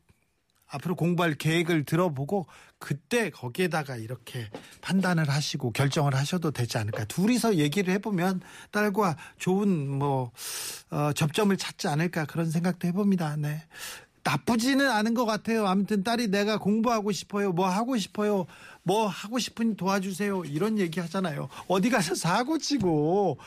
앞으로 0.68 0.96
공부할 0.96 1.34
계획을 1.34 1.84
들어보고 1.84 2.46
그때 2.78 3.30
거기에다가 3.30 3.96
이렇게 3.96 4.50
판단을 4.82 5.28
하시고 5.28 5.72
결정을 5.72 6.14
하셔도 6.14 6.50
되지 6.50 6.78
않을까. 6.78 7.04
둘이서 7.06 7.56
얘기를 7.56 7.92
해보면 7.94 8.42
딸과 8.70 9.16
좋은 9.38 9.88
뭐, 9.88 10.30
어, 10.90 11.12
접점을 11.12 11.56
찾지 11.56 11.88
않을까 11.88 12.26
그런 12.26 12.50
생각도 12.50 12.86
해봅니다. 12.88 13.36
네. 13.36 13.62
나쁘지는 14.26 14.90
않은 14.90 15.14
것 15.14 15.24
같아요. 15.24 15.66
아무튼 15.68 16.02
딸이 16.02 16.28
내가 16.28 16.58
공부하고 16.58 17.12
싶어요. 17.12 17.52
뭐 17.52 17.68
하고 17.68 17.96
싶어요. 17.96 18.46
뭐 18.82 19.06
하고 19.06 19.38
싶으니 19.38 19.76
도와주세요. 19.76 20.44
이런 20.46 20.78
얘기 20.78 20.98
하잖아요. 20.98 21.48
어디 21.68 21.90
가서 21.90 22.16
사고 22.16 22.58
치고. 22.58 23.38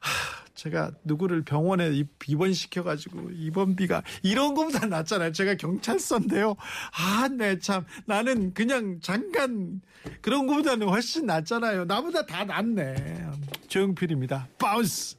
하, 0.00 0.44
제가 0.56 0.90
누구를 1.04 1.42
병원에 1.42 1.90
입원시켜가지고 2.26 3.30
입원비가 3.30 4.02
이런 4.22 4.54
것보다 4.54 4.86
낫잖아요. 4.86 5.30
제가 5.32 5.54
경찰서인데요. 5.54 6.56
아, 6.92 7.28
네, 7.28 7.58
참. 7.60 7.84
나는 8.06 8.52
그냥 8.54 8.98
잠깐 9.00 9.80
그런 10.20 10.48
것보다는 10.48 10.88
훨씬 10.88 11.26
낫잖아요. 11.26 11.84
나보다 11.84 12.26
다 12.26 12.44
낫네. 12.44 13.24
조용필입니다. 13.68 14.48
바운스! 14.58 15.16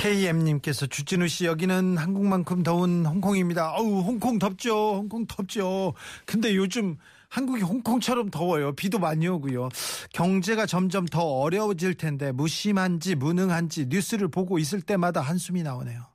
KM님께서 0.00 0.86
주진우 0.86 1.28
씨 1.28 1.44
여기는 1.44 1.98
한국만큼 1.98 2.62
더운 2.62 3.04
홍콩입니다. 3.04 3.74
어우 3.74 4.00
홍콩 4.00 4.38
덥죠. 4.38 4.94
홍콩 4.94 5.26
덥죠. 5.26 5.92
근데 6.24 6.56
요즘 6.56 6.96
한국이 7.28 7.60
홍콩처럼 7.60 8.30
더워요. 8.30 8.74
비도 8.74 8.98
많이 8.98 9.28
오고요. 9.28 9.68
경제가 10.14 10.64
점점 10.64 11.04
더 11.04 11.20
어려워질 11.20 11.94
텐데 11.94 12.32
무심한지 12.32 13.14
무능한지 13.14 13.86
뉴스를 13.90 14.28
보고 14.28 14.58
있을 14.58 14.80
때마다 14.80 15.20
한숨이 15.20 15.62
나오네요. 15.62 16.06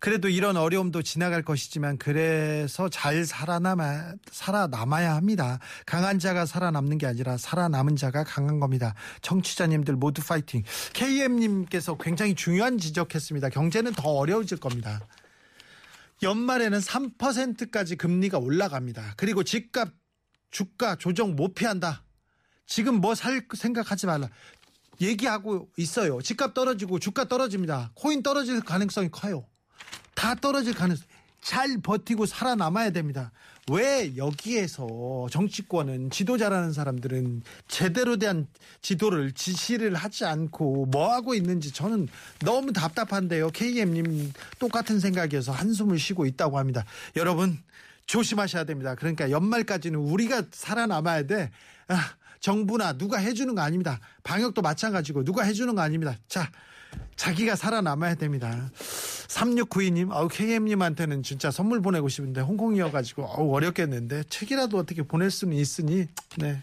그래도 0.00 0.28
이런 0.28 0.56
어려움도 0.56 1.02
지나갈 1.02 1.42
것이지만 1.42 1.98
그래서 1.98 2.88
잘 2.88 3.24
살아남아 3.24 4.14
살아남아야 4.30 5.14
합니다. 5.14 5.58
강한 5.86 6.18
자가 6.18 6.46
살아남는 6.46 6.98
게 6.98 7.06
아니라 7.06 7.36
살아남은 7.36 7.96
자가 7.96 8.24
강한 8.24 8.60
겁니다. 8.60 8.94
청취자님들 9.22 9.96
모두 9.96 10.22
파이팅. 10.22 10.62
KM님께서 10.92 11.96
굉장히 11.98 12.34
중요한 12.34 12.78
지적했습니다. 12.78 13.48
경제는 13.50 13.92
더 13.92 14.08
어려워질 14.10 14.58
겁니다. 14.58 15.00
연말에는 16.22 16.78
3%까지 16.80 17.96
금리가 17.96 18.38
올라갑니다. 18.38 19.14
그리고 19.16 19.42
집값 19.44 19.90
주가 20.50 20.96
조정 20.96 21.36
못 21.36 21.54
피한다. 21.54 22.02
지금 22.66 23.00
뭐 23.00 23.14
살 23.14 23.46
생각하지 23.54 24.06
말라. 24.06 24.28
얘기하고 25.00 25.68
있어요. 25.76 26.20
집값 26.20 26.54
떨어지고 26.54 26.98
주가 26.98 27.28
떨어집니다. 27.28 27.92
코인 27.94 28.22
떨어질 28.22 28.60
가능성이 28.60 29.10
커요. 29.10 29.46
다 30.14 30.34
떨어질 30.34 30.74
가능성. 30.74 31.06
잘 31.40 31.78
버티고 31.80 32.26
살아남아야 32.26 32.90
됩니다. 32.90 33.30
왜 33.70 34.16
여기에서 34.16 35.28
정치권은 35.30 36.10
지도자라는 36.10 36.72
사람들은 36.72 37.42
제대로 37.68 38.16
대한 38.16 38.48
지도를 38.82 39.32
지시를 39.32 39.94
하지 39.94 40.24
않고 40.24 40.86
뭐 40.86 41.12
하고 41.12 41.34
있는지 41.34 41.72
저는 41.72 42.08
너무 42.40 42.72
답답한데요. 42.72 43.50
KM님 43.50 44.32
똑같은 44.58 44.98
생각이어서 45.00 45.52
한숨을 45.52 45.98
쉬고 45.98 46.26
있다고 46.26 46.58
합니다. 46.58 46.84
여러분 47.16 47.58
조심하셔야 48.08 48.64
됩니다. 48.64 48.96
그러니까 48.96 49.30
연말까지는 49.30 50.00
우리가 50.00 50.44
살아남아야 50.50 51.22
돼. 51.24 51.50
아, 51.86 52.10
정부나 52.40 52.94
누가 52.94 53.18
해주는 53.18 53.54
거 53.54 53.60
아닙니다. 53.60 54.00
방역도 54.24 54.62
마찬가지고 54.62 55.24
누가 55.24 55.44
해주는 55.44 55.72
거 55.74 55.82
아닙니다. 55.82 56.16
자, 56.26 56.50
자기가 57.16 57.54
살아남아야 57.54 58.14
됩니다. 58.14 58.70
3692님, 59.28 60.10
아우, 60.10 60.26
KM님한테는 60.28 61.22
진짜 61.22 61.50
선물 61.50 61.82
보내고 61.82 62.08
싶은데, 62.08 62.40
홍콩이어가지고, 62.40 63.26
아우, 63.26 63.52
어렵겠는데, 63.52 64.24
책이라도 64.30 64.78
어떻게 64.78 65.02
보낼 65.02 65.30
수는 65.30 65.56
있으니, 65.56 66.06
네. 66.38 66.62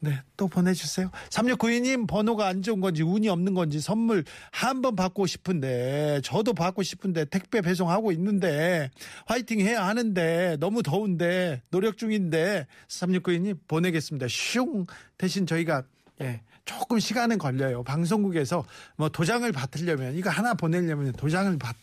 네, 0.00 0.20
또 0.36 0.46
보내주세요. 0.46 1.10
3692님 1.30 2.06
번호가 2.06 2.46
안 2.46 2.62
좋은 2.62 2.80
건지 2.80 3.02
운이 3.02 3.28
없는 3.28 3.54
건지 3.54 3.80
선물 3.80 4.24
한 4.52 4.80
번 4.80 4.94
받고 4.94 5.26
싶은데 5.26 6.20
저도 6.22 6.54
받고 6.54 6.84
싶은데 6.84 7.24
택배 7.24 7.60
배송하고 7.60 8.12
있는데 8.12 8.90
화이팅 9.26 9.58
해야 9.58 9.84
하는데 9.88 10.56
너무 10.60 10.84
더운데 10.84 11.62
노력 11.72 11.98
중인데 11.98 12.68
3692님 12.86 13.58
보내겠습니다. 13.66 14.26
슝 14.28 14.86
대신 15.16 15.46
저희가 15.46 15.82
예, 16.20 16.42
조금 16.64 17.00
시간은 17.00 17.38
걸려요. 17.38 17.82
방송국에서 17.82 18.64
뭐 18.96 19.08
도장을 19.08 19.50
받으려면 19.50 20.14
이거 20.14 20.30
하나 20.30 20.54
보내려면 20.54 21.10
도장을 21.12 21.58
받 21.58 21.74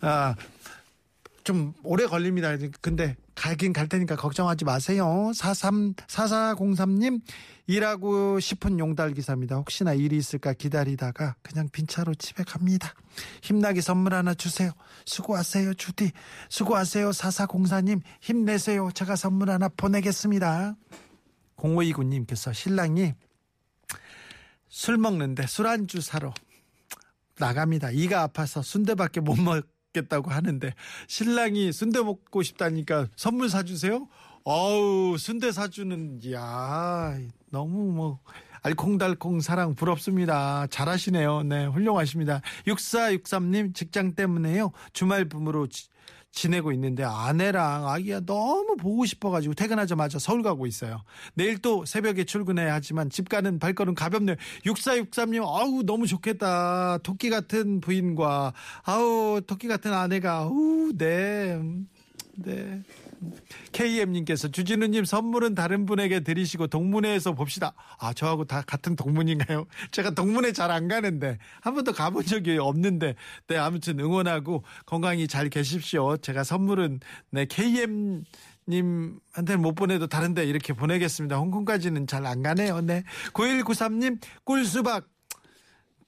아, 0.00 0.36
좀 1.42 1.72
오래 1.82 2.06
걸립니다. 2.06 2.56
근데 2.80 3.16
가긴 3.38 3.72
갈 3.72 3.88
테니까 3.88 4.16
걱정하지 4.16 4.64
마세요. 4.64 5.30
43, 5.32 5.94
4403님, 5.94 7.20
일하고 7.68 8.40
싶은 8.40 8.80
용달 8.80 9.14
기사입니다. 9.14 9.54
혹시나 9.56 9.94
일이 9.94 10.16
있을까 10.16 10.52
기다리다가 10.52 11.36
그냥 11.42 11.68
빈차로 11.70 12.16
집에 12.16 12.42
갑니다. 12.42 12.92
힘나게 13.40 13.80
선물 13.80 14.14
하나 14.14 14.34
주세요. 14.34 14.72
수고하세요, 15.06 15.74
주디. 15.74 16.10
수고하세요, 16.48 17.10
4404님. 17.10 18.00
힘내세요. 18.20 18.90
제가 18.92 19.14
선물 19.14 19.50
하나 19.50 19.68
보내겠습니다. 19.68 20.74
0529님께서 21.56 22.52
신랑이 22.52 23.14
술 24.68 24.98
먹는데 24.98 25.46
술안주 25.46 26.00
사러 26.00 26.34
나갑니다. 27.38 27.92
이가 27.92 28.22
아파서 28.22 28.62
순대밖에 28.62 29.20
못 29.20 29.38
먹 29.38 29.64
겠다고 29.92 30.30
하는데 30.30 30.74
신랑이 31.06 31.72
순대 31.72 32.02
먹고 32.02 32.42
싶다니까 32.42 33.08
선물 33.16 33.48
사주세요. 33.48 34.08
어우 34.44 35.18
순대 35.18 35.52
사주는 35.52 36.20
야 36.32 37.18
너무 37.50 37.92
뭐 37.92 38.20
알콩달콩 38.62 39.40
사랑 39.40 39.74
부럽습니다. 39.74 40.66
잘하시네요. 40.68 41.42
네 41.44 41.66
훌륭하십니다. 41.66 42.40
6463님 42.66 43.74
직장 43.74 44.14
때문에요. 44.14 44.72
주말 44.92 45.26
붐으로 45.28 45.68
지, 45.68 45.88
지내고 46.30 46.72
있는데 46.72 47.04
아내랑 47.04 47.88
아기가 47.88 48.20
너무 48.20 48.76
보고 48.76 49.04
싶어가지고 49.04 49.54
퇴근하자마자 49.54 50.18
서울 50.18 50.42
가고 50.42 50.66
있어요. 50.66 51.02
내일 51.34 51.58
또 51.58 51.84
새벽에 51.84 52.24
출근해야 52.24 52.74
하지만 52.74 53.10
집 53.10 53.28
가는 53.28 53.58
발걸음 53.58 53.94
가볍네요. 53.94 54.36
6463님, 54.64 55.42
아우, 55.42 55.82
너무 55.82 56.06
좋겠다. 56.06 56.98
토끼 57.02 57.30
같은 57.30 57.80
부인과, 57.80 58.52
아우, 58.84 59.40
토끼 59.46 59.68
같은 59.68 59.92
아내가, 59.92 60.38
아우, 60.38 60.92
네. 60.96 61.60
네. 62.36 62.82
KM님께서 63.72 64.48
주진우님 64.48 65.04
선물은 65.04 65.54
다른 65.54 65.86
분에게 65.86 66.20
드리시고 66.20 66.68
동문회에서 66.68 67.34
봅시다. 67.34 67.74
아, 67.98 68.12
저하고 68.12 68.44
다 68.44 68.62
같은 68.66 68.96
동문인가요? 68.96 69.66
제가 69.90 70.10
동문회 70.10 70.52
잘 70.52 70.68
안 70.70 70.86
가는데 70.86 71.38
한 71.62 71.74
번도 71.74 71.92
가본 71.92 72.26
적이 72.26 72.58
없는데 72.58 73.14
네 73.46 73.56
아무튼 73.56 73.98
응원하고 73.98 74.64
건강히 74.84 75.26
잘 75.26 75.48
계십시오. 75.48 76.18
제가 76.18 76.44
선물은 76.44 77.00
네 77.30 77.46
KM 77.46 78.22
님한테 78.68 79.56
못 79.56 79.74
보내도 79.74 80.08
다른데 80.08 80.44
이렇게 80.44 80.74
보내겠습니다. 80.74 81.36
홍콩까지는 81.38 82.06
잘 82.06 82.26
안 82.26 82.42
가네요. 82.42 82.82
네. 82.82 83.02
9193님 83.32 84.20
꿀수박 84.44 85.06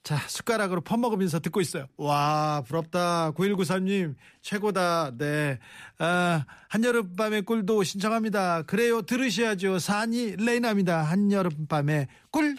자, 0.03 0.17
숟가락으로 0.17 0.81
퍼먹으면서 0.81 1.41
듣고 1.41 1.61
있어요. 1.61 1.87
와, 1.97 2.63
부럽다. 2.67 3.33
9193님, 3.33 4.15
최고다. 4.41 5.13
네. 5.19 5.59
아, 5.99 6.45
한여름밤의 6.69 7.43
꿀도 7.43 7.83
신청합니다. 7.83 8.63
그래요. 8.63 9.03
들으셔야죠. 9.03 9.79
산이 9.79 10.37
레이나입니다. 10.37 11.03
한여름밤의 11.03 12.07
꿀. 12.31 12.57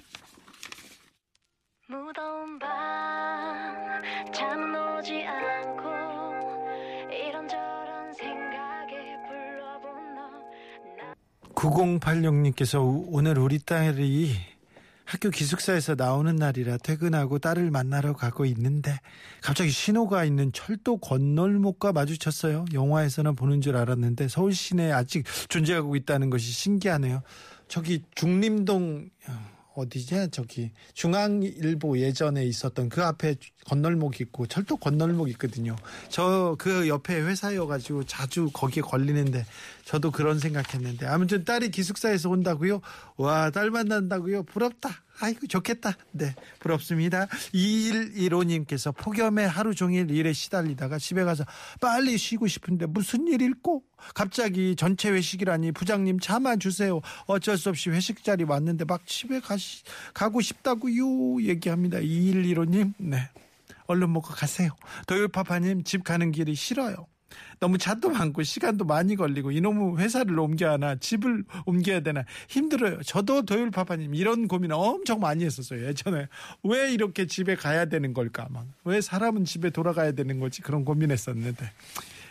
무더운 1.88 2.58
밤 2.60 2.69
잠은 4.34 4.97
오지 4.99 5.23
않고 5.23 5.84
이런저런 7.12 8.13
생각에 8.13 9.17
불러본 9.27 10.15
너 10.15 11.54
9086님께서 11.54 13.04
오늘 13.08 13.38
우리 13.39 13.60
딸이 13.60 14.51
학교 15.12 15.30
기숙사에서 15.30 15.95
나오는 15.95 16.34
날이라 16.38 16.78
퇴근하고 16.78 17.38
딸을 17.38 17.69
만나러 17.69 18.13
가고 18.13 18.45
있는데 18.45 18.97
갑자기 19.41 19.69
신호가 19.69 20.24
있는 20.24 20.54
철도 20.54 21.00
건널목과 21.00 21.91
마주쳤어요. 21.91 22.63
영화에서는 22.71 23.36
보는 23.36 23.60
줄 23.60 23.76
알았는데 23.76 24.30
서울 24.30 24.54
시내에 24.54 24.93
아직 24.93 25.26
존재하고 25.50 25.97
있다는 25.97 26.30
것이 26.30 26.50
신기하네요. 26.54 27.24
저기 27.67 28.04
중림동 28.15 29.10
어디냐 29.73 30.27
저기 30.27 30.71
중앙일보 30.93 31.97
예전에 31.97 32.45
있었던 32.45 32.89
그 32.89 33.03
앞에 33.03 33.36
건널목 33.65 34.19
있고 34.21 34.45
철도 34.47 34.75
건널목 34.77 35.29
있거든요. 35.31 35.75
저 36.10 36.55
그 36.60 36.88
옆에 36.88 37.21
회사여가지고 37.21 38.03
자주 38.05 38.49
거기에 38.53 38.81
걸리는데 38.84 39.45
저도 39.86 40.12
그런 40.12 40.39
생각했는데 40.39 41.05
아무튼 41.05 41.43
딸이 41.45 41.71
기숙사에서 41.71 42.29
온다고요. 42.29 42.81
와 43.17 43.49
딸 43.51 43.69
만난다고요. 43.71 44.43
부럽다. 44.43 44.89
아이고 45.21 45.47
좋겠다. 45.47 45.95
네 46.12 46.36
부럽습니다. 46.60 47.27
2115님께서 47.53 48.95
폭염에 48.95 49.45
하루 49.45 49.75
종일 49.75 50.10
일에 50.10 50.34
시달리다가 50.34 50.97
집에 50.97 51.23
가서 51.23 51.45
빨리 51.79 52.17
쉬고 52.17 52.47
싶은데 52.47 52.88
무슨 52.88 53.27
일일꼬? 53.27 53.84
갑자기 54.15 54.75
전체 54.75 55.10
회식이라니 55.10 55.71
부장님 55.73 56.19
참아 56.19 56.55
주세요. 56.57 57.01
어쩔 57.27 57.57
수 57.57 57.69
없이 57.69 57.89
회식 57.91 58.23
자리 58.23 58.43
왔는데 58.43 58.86
막 58.86 59.05
집에 59.05 59.39
가시, 59.39 59.84
가고 60.13 60.41
싶다고요 60.41 61.43
얘기합니다. 61.43 61.99
2115님 61.99 62.93
네 62.97 63.29
얼른 63.86 64.12
먹고 64.12 64.34
가세요. 64.34 64.71
도율파파님 65.07 65.84
집 65.84 66.03
가는 66.03 66.31
길이 66.31 66.55
싫어요. 66.55 67.11
너무 67.60 67.78
차도 67.78 68.10
많고 68.10 68.44
시간도 68.44 68.86
많이 68.86 69.15
걸리고 69.15 69.52
이놈의 69.52 69.98
회사를 69.98 70.38
옮겨야 70.39 70.74
하나 70.74 70.96
집을 70.96 71.44
옮겨야 71.65 72.00
되나 72.02 72.24
힘들어요. 72.50 73.02
저도 73.04 73.44
도율 73.44 73.72
파파님 73.72 74.15
이런 74.15 74.48
고민 74.48 74.72
엄청 74.72 75.20
많이 75.20 75.46
했었어요. 75.46 75.86
예전에 75.88 76.28
왜 76.63 76.91
이렇게 76.91 77.28
집에 77.28 77.56
가야 77.56 77.86
되는 77.86 78.13
걸까? 78.13 78.48
막 78.50 78.65
왜 78.84 79.00
사람은 79.02 79.46
집에 79.46 79.70
돌아가야 79.70 80.12
되는 80.13 80.39
거지? 80.39 80.62
그런 80.62 80.86
고민했었는데 80.86 81.72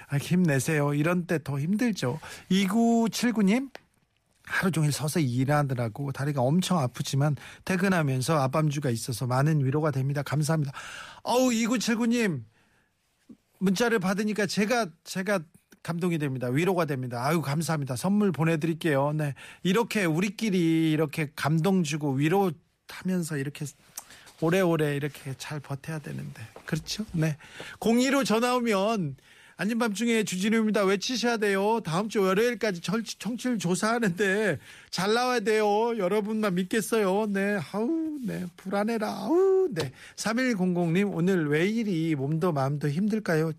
아, 0.08 0.16
힘내세요. 0.16 0.94
이런 0.94 1.26
때 1.26 1.38
더 1.38 1.58
힘들죠. 1.60 2.18
2979님 2.50 3.70
하루 4.44 4.70
종일 4.72 4.90
서서 4.92 5.20
일하느라고 5.20 6.10
다리가 6.12 6.42
엄청 6.42 6.78
아프지만 6.78 7.36
퇴근하면서 7.64 8.36
앞밤주가 8.40 8.90
있어서 8.90 9.26
많은 9.26 9.64
위로가 9.64 9.90
됩니다. 9.92 10.22
감사합니다. 10.22 10.72
어우 11.22 11.50
2979님 11.50 12.42
문자를 13.60 13.98
받으니까 14.00 14.46
제가 14.46 14.88
제가 15.04 15.40
감동이 15.82 16.18
됩니다. 16.18 16.48
위로가 16.48 16.84
됩니다. 16.84 17.24
아유 17.24 17.40
감사합니다. 17.40 17.96
선물 17.96 18.32
보내드릴게요. 18.32 19.12
네 19.12 19.34
이렇게 19.62 20.04
우리끼리 20.04 20.90
이렇게 20.90 21.30
감동 21.36 21.82
주고 21.84 22.12
위로 22.12 22.50
하면서 22.88 23.36
이렇게 23.36 23.64
오래오래 24.40 24.96
이렇게 24.96 25.34
잘 25.38 25.60
버텨야 25.60 26.00
되는데 26.00 26.42
그렇죠? 26.64 27.04
네 27.12 27.36
02로 27.78 28.24
전화 28.24 28.56
오면 28.56 29.16
아닌 29.60 29.78
밤중에 29.78 30.24
주진우입니다. 30.24 30.84
외치셔야 30.84 31.36
돼요. 31.36 31.82
다음 31.84 32.08
주 32.08 32.22
월요일까지 32.22 32.80
청취율 33.18 33.58
조사하는데 33.58 34.58
잘 34.88 35.12
나와야 35.12 35.40
돼요. 35.40 35.98
여러분만 35.98 36.54
믿겠어요. 36.54 37.26
네. 37.28 37.58
아우, 37.70 38.18
네. 38.24 38.46
불안해라. 38.56 39.06
아우, 39.06 39.68
네. 39.70 39.92
3100님, 40.16 41.14
오늘 41.14 41.50
왜 41.50 41.68
이리 41.68 42.14
몸도 42.14 42.52
마음도 42.52 42.88
힘들까요? 42.88 43.52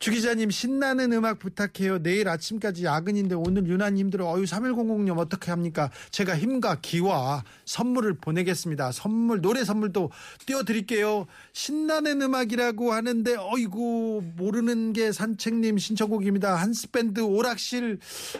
주 0.00 0.10
기자님, 0.10 0.50
신나는 0.50 1.12
음악 1.12 1.38
부탁해요. 1.38 2.02
내일 2.02 2.28
아침까지 2.28 2.84
야근인데 2.84 3.36
오늘 3.36 3.68
유난히 3.68 4.00
힘들어. 4.00 4.28
어유 4.32 4.42
3100님, 4.42 5.16
어떻게 5.18 5.52
합니까? 5.52 5.88
제가 6.10 6.36
힘과 6.36 6.80
기와 6.82 7.44
선물을 7.64 8.14
보내겠습니다. 8.14 8.90
선물, 8.90 9.40
노래 9.40 9.62
선물도 9.62 10.10
띄워드릴게요. 10.46 11.26
신나는 11.52 12.22
음악이라고 12.22 12.92
하는데, 12.92 13.36
어이구, 13.36 14.32
모르는 14.36 14.92
게 14.94 15.12
산 15.12 15.27
책님 15.36 15.78
신청곡입니다. 15.78 16.56
한스밴드 16.56 17.20
오락실. 17.20 17.98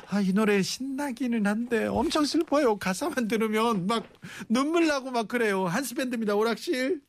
아, 0.08 0.20
이 0.20 0.32
노래 0.32 0.62
신나기는 0.62 1.46
한데 1.46 1.86
엄청 1.86 2.24
슬퍼요. 2.24 2.76
가사만 2.78 3.28
들으면 3.28 3.86
막 3.86 4.04
눈물 4.48 4.86
나고 4.86 5.10
막 5.10 5.28
그래요. 5.28 5.66
한스밴드입니다. 5.66 6.34
오락실. 6.34 7.07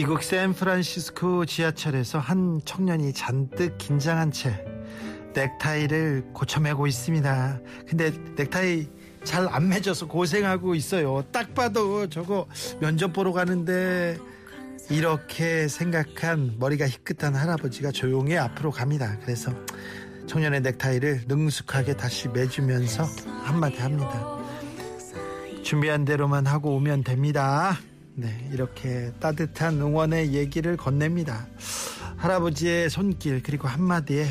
미국 0.00 0.22
샌프란시스코 0.22 1.44
지하철에서 1.44 2.18
한 2.18 2.58
청년이 2.64 3.12
잔뜩 3.12 3.76
긴장한 3.76 4.32
채 4.32 4.64
넥타이를 5.34 6.30
고쳐매고 6.32 6.86
있습니다. 6.86 7.60
근데 7.86 8.10
넥타이 8.34 8.88
잘 9.24 9.46
안 9.46 9.68
맺어서 9.68 10.08
고생하고 10.08 10.74
있어요. 10.74 11.22
딱 11.30 11.52
봐도 11.52 12.08
저거 12.08 12.48
면접 12.80 13.12
보러 13.12 13.32
가는데 13.32 14.16
이렇게 14.88 15.68
생각한 15.68 16.56
머리가 16.58 16.88
희끗한 16.88 17.34
할아버지가 17.34 17.90
조용히 17.90 18.38
앞으로 18.38 18.70
갑니다. 18.70 19.18
그래서 19.20 19.52
청년의 20.26 20.62
넥타이를 20.62 21.24
능숙하게 21.28 21.98
다시 21.98 22.28
매주면서 22.28 23.04
한마디 23.42 23.76
합니다. 23.76 24.38
준비한 25.62 26.06
대로만 26.06 26.46
하고 26.46 26.74
오면 26.76 27.04
됩니다. 27.04 27.76
네, 28.14 28.48
이렇게 28.52 29.12
따뜻한 29.20 29.80
응원의 29.80 30.32
얘기를 30.32 30.76
건넵니다. 30.76 31.46
할아버지의 32.16 32.90
손길 32.90 33.42
그리고 33.42 33.68
한마디에 33.68 34.26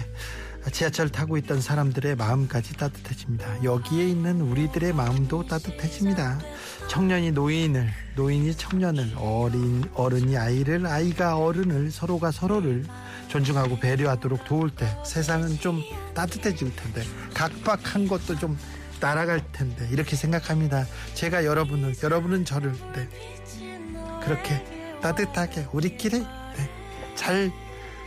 지하철 0.71 1.09
타고 1.09 1.37
있던 1.37 1.61
사람들의 1.61 2.15
마음까지 2.15 2.75
따뜻해집니다. 2.75 3.63
여기에 3.63 4.09
있는 4.09 4.41
우리들의 4.41 4.93
마음도 4.93 5.45
따뜻해집니다. 5.47 6.39
청년이 6.89 7.31
노인을, 7.31 7.89
노인이 8.15 8.53
청년을, 8.55 9.13
어린 9.15 9.83
어른이 9.93 10.37
아이를, 10.37 10.85
아이가 10.85 11.37
어른을, 11.37 11.91
서로가 11.91 12.31
서로를 12.31 12.85
존중하고 13.29 13.79
배려하도록 13.79 14.43
도울 14.45 14.69
때 14.69 14.85
세상은 15.05 15.59
좀 15.59 15.81
따뜻해질 16.13 16.75
텐데 16.75 17.03
각박한 17.33 18.07
것도 18.07 18.37
좀 18.37 18.57
날아갈 18.99 19.41
텐데 19.51 19.87
이렇게 19.91 20.15
생각합니다. 20.15 20.85
제가 21.13 21.45
여러분을, 21.45 21.95
여러분은 22.03 22.43
저를 22.43 22.73
네. 22.93 23.07
그렇게 24.19 24.63
따뜻하게 25.01 25.67
우리끼리 25.71 26.19
네. 26.19 26.69
잘 27.15 27.51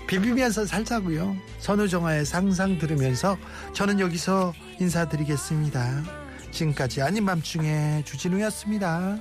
비비면서 0.07 0.66
살자고요. 0.66 1.37
선우정아의 1.59 2.25
상상 2.25 2.79
들으면서 2.79 3.38
저는 3.72 4.01
여기서 4.01 4.53
인사드리겠습니다. 4.81 6.03
지금까지 6.51 7.03
아닌 7.03 7.25
밤중에 7.25 8.03
주진우였습니다. 8.05 9.18